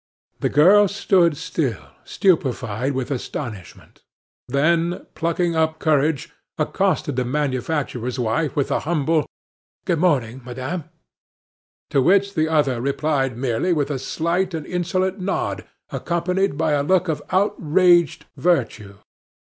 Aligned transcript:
The 0.39 0.49
girl 0.49 0.87
stood 0.87 1.37
still, 1.37 1.91
stupefied 2.05 2.93
with 2.93 3.11
astonishment; 3.11 4.01
then, 4.47 5.05
plucking 5.13 5.55
up 5.55 5.77
courage, 5.77 6.31
accosted 6.57 7.17
the 7.17 7.23
manufacturer's 7.23 8.17
wife 8.17 8.55
with 8.55 8.71
a 8.71 8.79
humble 8.79 9.27
"Good 9.85 9.99
morning, 9.99 10.41
madame," 10.43 10.85
to 11.91 12.01
which 12.01 12.33
the 12.33 12.47
other 12.47 12.81
replied 12.81 13.37
merely 13.37 13.73
with 13.73 13.91
a 13.91 13.99
slight 13.99 14.55
and 14.55 14.65
insolent 14.65 15.19
nod, 15.19 15.67
accompanied 15.91 16.57
by 16.57 16.71
a 16.71 16.81
look 16.81 17.07
of 17.07 17.21
outraged 17.29 18.25
virtue. 18.35 18.95